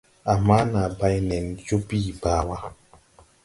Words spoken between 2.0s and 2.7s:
baa wà.